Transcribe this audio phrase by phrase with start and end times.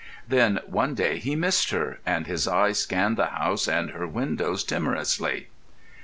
[0.27, 4.63] Then one day he missed her, and his eyes scanned the house and her windows
[4.63, 5.49] timorously.